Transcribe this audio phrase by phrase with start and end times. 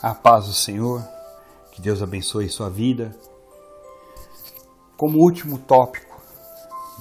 [0.00, 1.02] A paz do Senhor,
[1.72, 3.12] que Deus abençoe sua vida.
[4.96, 6.22] Como último tópico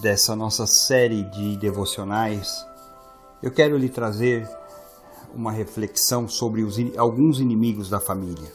[0.01, 2.65] dessa nossa série de devocionais,
[3.43, 4.49] eu quero lhe trazer
[5.31, 8.51] uma reflexão sobre os, alguns inimigos da família.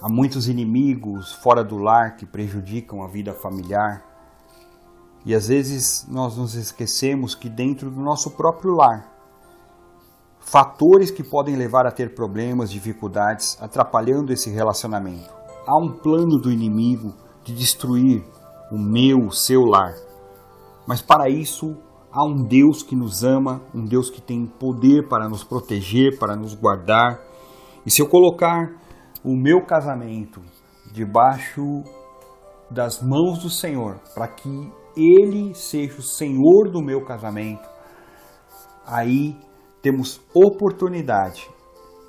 [0.00, 4.02] Há muitos inimigos fora do lar que prejudicam a vida familiar
[5.26, 9.13] e às vezes nós nos esquecemos que dentro do nosso próprio lar
[10.44, 15.32] fatores que podem levar a ter problemas, dificuldades, atrapalhando esse relacionamento.
[15.66, 18.22] Há um plano do inimigo de destruir
[18.70, 19.94] o meu, o seu lar.
[20.86, 21.76] Mas para isso
[22.12, 26.36] há um Deus que nos ama, um Deus que tem poder para nos proteger, para
[26.36, 27.20] nos guardar.
[27.84, 28.70] E se eu colocar
[29.24, 30.40] o meu casamento
[30.92, 31.82] debaixo
[32.70, 37.68] das mãos do Senhor, para que Ele seja o Senhor do meu casamento,
[38.86, 39.36] aí
[39.84, 41.46] temos oportunidade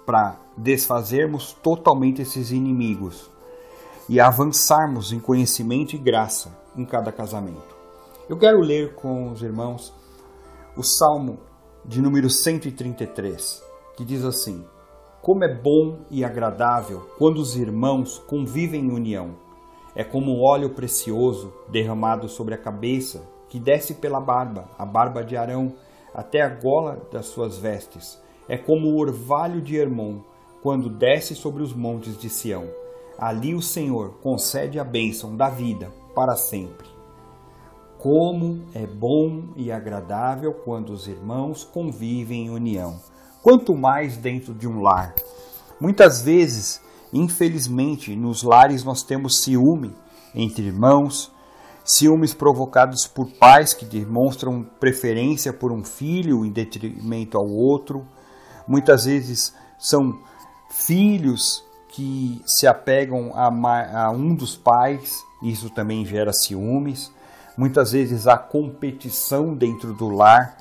[0.05, 3.29] para desfazermos totalmente esses inimigos
[4.07, 7.75] e avançarmos em conhecimento e graça em cada casamento.
[8.29, 9.93] Eu quero ler com os irmãos
[10.77, 11.37] o Salmo
[11.83, 13.61] de número 133,
[13.97, 14.63] que diz assim:
[15.21, 19.35] Como é bom e agradável quando os irmãos convivem em união.
[19.93, 25.35] É como óleo precioso derramado sobre a cabeça, que desce pela barba, a barba de
[25.35, 25.73] Arão,
[26.15, 28.17] até a gola das suas vestes.
[28.47, 30.21] É como o orvalho de Hermon,
[30.63, 32.67] quando desce sobre os montes de Sião.
[33.19, 36.87] Ali o Senhor concede a bênção da vida para sempre.
[37.99, 42.99] Como é bom e agradável quando os irmãos convivem em união,
[43.43, 45.13] quanto mais dentro de um lar.
[45.79, 49.93] Muitas vezes, infelizmente, nos lares nós temos ciúme
[50.33, 51.31] entre irmãos,
[51.85, 58.03] ciúmes provocados por pais que demonstram preferência por um filho em detrimento ao outro.
[58.67, 60.19] Muitas vezes são
[60.71, 67.13] filhos que se apegam a, um dos pais, isso também gera ciúmes.
[67.55, 70.57] Muitas vezes há competição dentro do lar,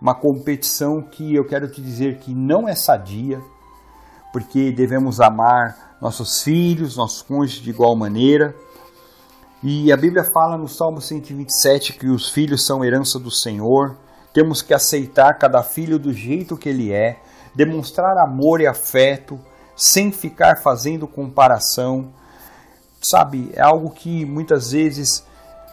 [0.00, 3.42] uma competição que eu quero te dizer que não é sadia,
[4.32, 8.54] porque devemos amar nossos filhos, nossos cônjuges de igual maneira
[9.62, 13.96] e a Bíblia fala no Salmo 127 que os filhos são herança do Senhor,
[14.32, 17.18] temos que aceitar cada filho do jeito que ele é,
[17.54, 19.38] demonstrar amor e afeto,
[19.74, 22.12] sem ficar fazendo comparação.
[23.02, 25.26] Sabe, é algo que muitas vezes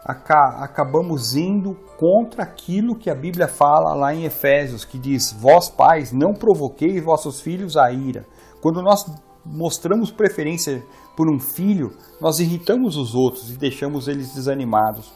[0.04, 6.12] acabamos indo contra aquilo que a Bíblia fala lá em Efésios, que diz: Vós pais,
[6.12, 8.26] não provoqueis vossos filhos a ira.
[8.62, 9.06] Quando nós
[9.46, 10.84] mostramos preferência
[11.16, 15.14] por um filho, nós irritamos os outros e deixamos eles desanimados.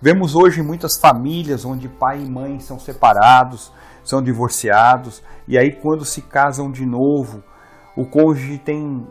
[0.00, 3.72] Vemos hoje muitas famílias onde pai e mãe são separados,
[4.04, 7.42] são divorciados, e aí quando se casam de novo,
[7.96, 9.06] o cônjuge tem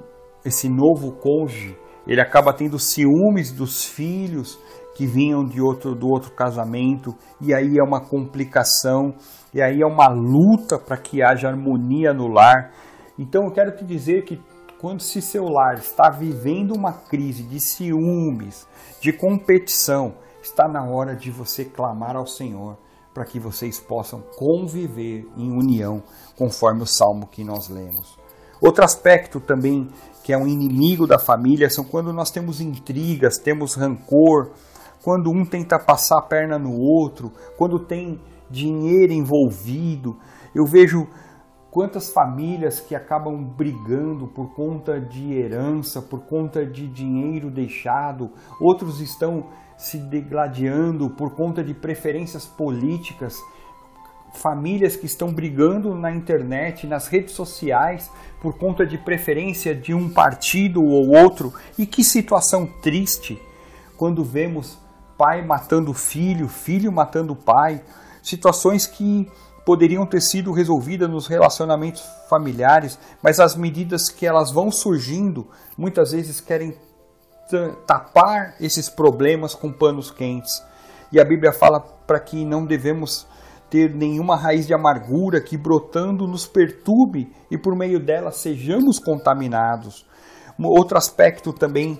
[0.45, 1.75] esse novo cônjuge,
[2.07, 4.59] ele acaba tendo ciúmes dos filhos
[4.95, 9.13] que vinham de outro do outro casamento, e aí é uma complicação,
[9.53, 12.71] e aí é uma luta para que haja harmonia no lar.
[13.17, 14.41] Então eu quero te dizer que
[14.79, 18.67] quando se seu lar está vivendo uma crise de ciúmes,
[18.99, 22.77] de competição, está na hora de você clamar ao Senhor
[23.13, 26.03] para que vocês possam conviver em união,
[26.37, 28.17] conforme o salmo que nós lemos.
[28.61, 29.89] Outro aspecto também
[30.21, 34.49] que é um inimigo da família são quando nós temos intrigas, temos rancor,
[35.03, 40.17] quando um tenta passar a perna no outro, quando tem dinheiro envolvido.
[40.53, 41.07] Eu vejo
[41.75, 48.31] quantas famílias que acabam brigando por conta de herança, por conta de dinheiro deixado,
[48.61, 49.47] outros estão
[49.77, 53.37] se degladiando por conta de preferências políticas,
[54.35, 58.09] famílias que estão brigando na internet, nas redes sociais,
[58.39, 61.53] por conta de preferência de um partido ou outro.
[61.77, 63.37] E que situação triste
[63.97, 64.77] quando vemos
[65.17, 67.83] pai matando filho, filho matando pai,
[68.23, 69.29] situações que
[69.65, 76.11] poderiam ter sido resolvidas nos relacionamentos familiares, mas as medidas que elas vão surgindo muitas
[76.11, 76.77] vezes querem
[77.85, 80.63] tapar esses problemas com panos quentes.
[81.11, 83.27] E a Bíblia fala para que não devemos
[83.69, 90.05] ter nenhuma raiz de amargura que brotando nos perturbe e por meio dela sejamos contaminados.
[90.59, 91.99] Outro aspecto também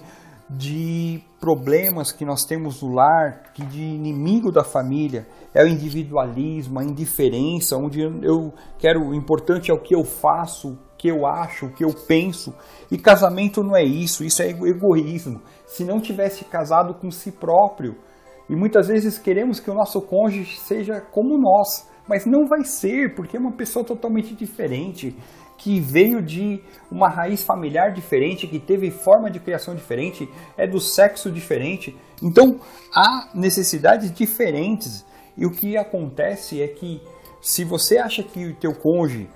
[0.50, 6.80] de problemas que nós temos no lar, que de inimigo da família, é o individualismo,
[6.80, 11.24] a indiferença, onde eu quero, o importante é o que eu faço, o que eu
[11.28, 12.52] acho, o que eu penso.
[12.92, 15.40] E casamento não é isso, isso é egoísmo.
[15.68, 17.96] Se não tivesse casado com si próprio,
[18.50, 23.14] e muitas vezes queremos que o nosso cônjuge seja como nós, mas não vai ser,
[23.14, 25.16] porque é uma pessoa totalmente diferente,
[25.58, 26.62] que veio de
[26.92, 31.96] uma raiz familiar diferente, que teve forma de criação diferente, é do sexo diferente.
[32.22, 32.60] Então
[32.94, 35.06] há necessidades diferentes.
[35.38, 37.02] E o que acontece é que
[37.42, 39.30] se você acha que o teu cônjuge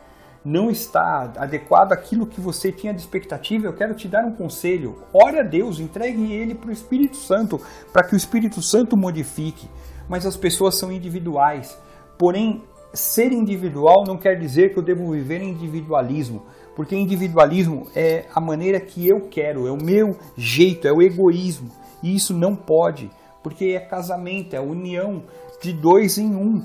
[0.44, 5.04] não está adequado àquilo que você tinha de expectativa, eu quero te dar um conselho.
[5.14, 7.62] Ore a Deus, entregue ele para o Espírito Santo,
[7.92, 9.70] para que o Espírito Santo modifique.
[10.08, 11.78] Mas as pessoas são individuais.
[12.18, 12.64] Porém,
[12.94, 16.44] ser individual não quer dizer que eu devo viver em individualismo,
[16.76, 21.70] porque individualismo é a maneira que eu quero, é o meu jeito, é o egoísmo.
[22.02, 23.12] E isso não pode,
[23.44, 25.24] porque é casamento, é união
[25.62, 26.64] de dois em um.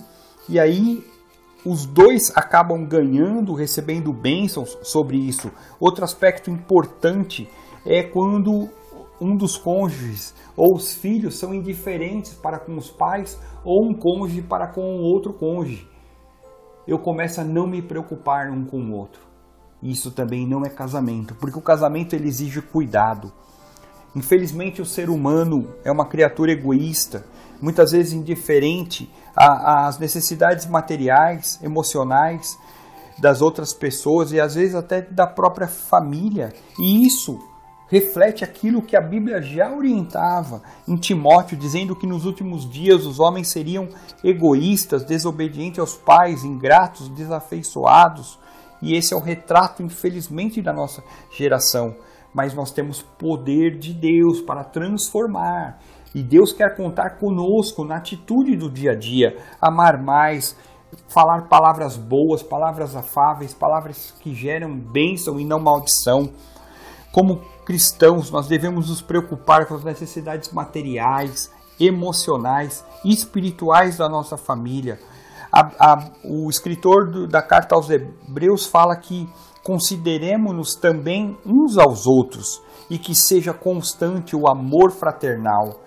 [0.49, 1.05] E aí
[1.65, 5.51] os dois acabam ganhando, recebendo bênçãos sobre isso.
[5.81, 7.49] Outro aspecto importante
[7.85, 8.69] é quando
[9.21, 14.43] um dos cônjuges ou os filhos são indiferentes para com os pais ou um cônjuge
[14.43, 15.89] para com o outro cônjuge.
[16.87, 19.21] Eu começo a não me preocupar um com o outro.
[19.83, 23.33] Isso também não é casamento, porque o casamento ele exige cuidado.
[24.15, 27.25] Infelizmente, o ser humano é uma criatura egoísta,
[27.61, 32.57] muitas vezes indiferente às necessidades materiais, emocionais
[33.19, 36.53] das outras pessoas e às vezes até da própria família.
[36.79, 37.39] E isso
[37.89, 43.21] reflete aquilo que a Bíblia já orientava em Timóteo, dizendo que nos últimos dias os
[43.21, 43.89] homens seriam
[44.23, 48.39] egoístas, desobedientes aos pais, ingratos, desafeiçoados.
[48.83, 51.95] E esse é o retrato, infelizmente, da nossa geração
[52.35, 55.79] mas nós temos poder de Deus para transformar.
[56.13, 60.57] E Deus quer contar conosco na atitude do dia a dia, amar mais,
[61.09, 66.29] falar palavras boas, palavras afáveis, palavras que geram bênção e não maldição.
[67.13, 71.51] Como cristãos, nós devemos nos preocupar com as necessidades materiais,
[71.81, 74.99] emocionais e espirituais da nossa família.
[75.51, 79.29] A, a, o escritor do, da carta aos Hebreus fala que
[79.63, 85.81] consideremos-nos também uns aos outros e que seja constante o amor fraternal.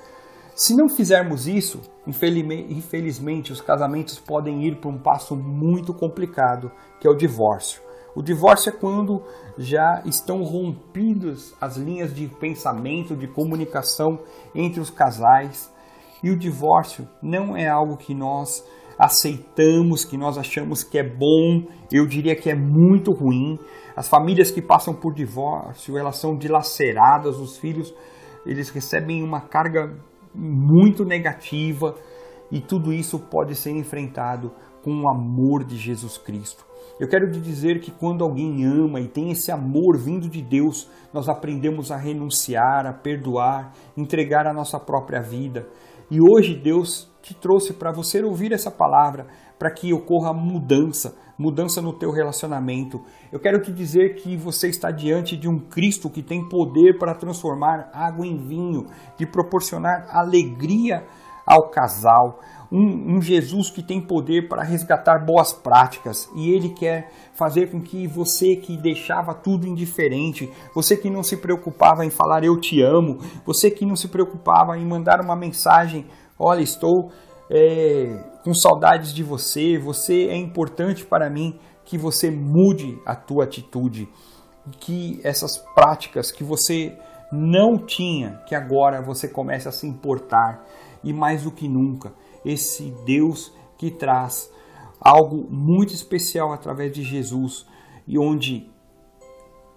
[0.55, 7.07] Se não fizermos isso, infelizmente os casamentos podem ir para um passo muito complicado, que
[7.07, 7.86] é o divórcio.
[8.17, 9.21] O divórcio é quando
[9.59, 14.17] já estão rompidas as linhas de pensamento, de comunicação
[14.55, 15.71] entre os casais.
[16.23, 18.67] E o divórcio não é algo que nós
[18.97, 23.59] aceitamos, que nós achamos que é bom, eu diria que é muito ruim.
[23.95, 27.93] As famílias que passam por divórcio, elas são dilaceradas, os filhos,
[28.47, 29.95] eles recebem uma carga
[30.33, 31.93] muito negativa
[32.51, 34.51] e tudo isso pode ser enfrentado
[34.83, 36.65] com o amor de Jesus Cristo.
[36.99, 40.89] Eu quero te dizer que quando alguém ama e tem esse amor vindo de Deus,
[41.13, 45.67] nós aprendemos a renunciar, a perdoar, entregar a nossa própria vida.
[46.09, 49.27] E hoje Deus te trouxe para você ouvir essa palavra,
[49.59, 53.01] para que ocorra mudança, mudança no teu relacionamento.
[53.31, 57.13] Eu quero te dizer que você está diante de um Cristo que tem poder para
[57.13, 58.87] transformar água em vinho,
[59.17, 61.05] de proporcionar alegria
[61.47, 62.39] ao casal.
[62.69, 67.81] Um, um, Jesus que tem poder para resgatar boas práticas e ele quer fazer com
[67.81, 72.81] que você que deixava tudo indiferente, você que não se preocupava em falar eu te
[72.81, 76.05] amo, você que não se preocupava em mandar uma mensagem
[76.39, 77.11] Olha, estou
[77.49, 83.45] é, com saudades de você, você é importante para mim, que você mude a tua
[83.45, 84.07] atitude,
[84.79, 86.95] que essas práticas que você
[87.31, 90.63] não tinha, que agora você comece a se importar
[91.03, 92.13] e mais do que nunca,
[92.45, 94.51] esse Deus que traz
[94.99, 97.65] algo muito especial através de Jesus
[98.07, 98.69] e onde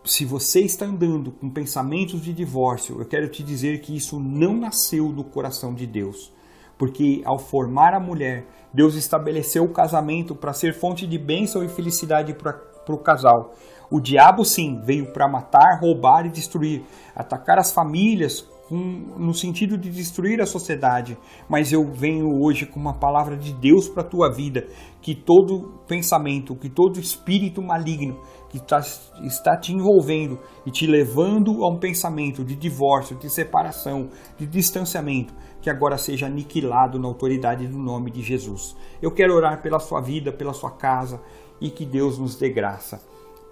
[0.04, 4.56] se você está andando com pensamentos de divórcio, eu quero te dizer que isso não
[4.56, 6.32] nasceu do coração de Deus
[6.80, 11.68] porque ao formar a mulher, Deus estabeleceu o casamento para ser fonte de bênção e
[11.68, 12.58] felicidade para
[12.88, 13.54] o casal.
[13.90, 16.82] O diabo, sim, veio para matar, roubar e destruir,
[17.14, 18.76] atacar as famílias com,
[19.18, 21.18] no sentido de destruir a sociedade.
[21.48, 24.64] Mas eu venho hoje com uma palavra de Deus para a tua vida,
[25.02, 28.78] que todo pensamento, que todo espírito maligno que tá,
[29.24, 34.08] está te envolvendo e te levando a um pensamento de divórcio, de separação,
[34.38, 38.76] de distanciamento, que agora seja aniquilado na autoridade do nome de Jesus.
[39.02, 41.20] Eu quero orar pela sua vida, pela sua casa
[41.60, 43.09] e que Deus nos dê graça.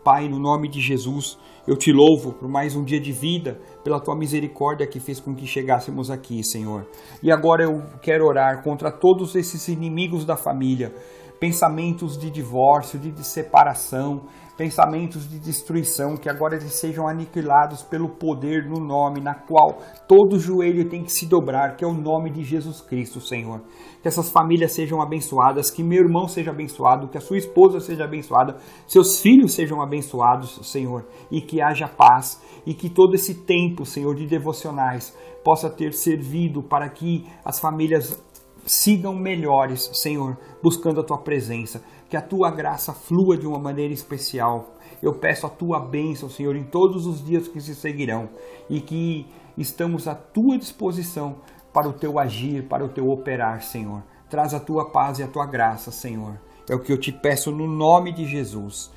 [0.09, 4.01] Pai, no nome de Jesus, eu te louvo por mais um dia de vida, pela
[4.01, 6.87] tua misericórdia que fez com que chegássemos aqui, Senhor.
[7.23, 10.95] E agora eu quero orar contra todos esses inimigos da família
[11.41, 14.23] pensamentos de divórcio, de, separação,
[14.57, 19.79] pensamentos de destruição, que agora eles sejam aniquilados pelo poder no nome na qual
[20.09, 23.61] todo joelho tem que se dobrar, que é o nome de Jesus Cristo, Senhor.
[24.03, 28.05] Que essas famílias sejam abençoadas, que meu irmão seja abençoado, que a sua esposa seja
[28.05, 33.87] abençoada, seus filhos sejam abençoados, Senhor, e que haja paz, e que todo esse tempo,
[33.87, 38.23] Senhor, de devocionais possa ter servido para que as famílias
[38.67, 43.93] sigam melhores, Senhor, buscando a tua presença que a tua graça flua de uma maneira
[43.93, 44.75] especial.
[45.03, 48.31] Eu peço a tua bênção, Senhor, em todos os dias que se seguirão
[48.69, 51.37] e que estamos à tua disposição
[51.73, 54.03] para o teu agir, para o teu operar, Senhor.
[54.31, 56.41] Traz a tua paz e a tua graça, Senhor.
[56.69, 58.91] É o que eu te peço no nome de Jesus.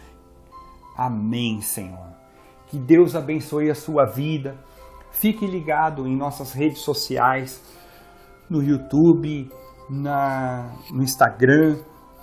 [0.98, 2.16] Amém, Senhor.
[2.68, 4.58] Que Deus abençoe a sua vida.
[5.12, 7.62] Fique ligado em nossas redes sociais,
[8.52, 9.50] no YouTube,
[9.90, 11.78] na, no Instagram,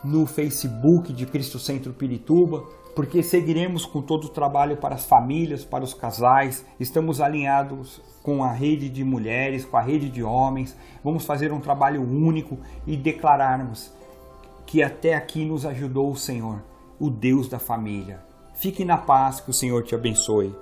[0.05, 5.65] no Facebook de Cristo Centro Pirituba, porque seguiremos com todo o trabalho para as famílias,
[5.65, 10.77] para os casais, estamos alinhados com a rede de mulheres, com a rede de homens,
[11.03, 13.91] vamos fazer um trabalho único e declararmos
[14.67, 16.63] que até aqui nos ajudou o Senhor,
[17.01, 18.21] o Deus da família.
[18.55, 20.55] Fique na paz, que o Senhor te abençoe.